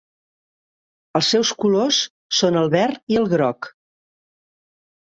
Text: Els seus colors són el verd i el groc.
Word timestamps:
Els 1.19 1.29
seus 1.35 1.51
colors 1.65 2.01
són 2.41 2.59
el 2.65 2.73
verd 2.79 3.17
i 3.17 3.21
el 3.25 3.31
groc. 3.37 3.73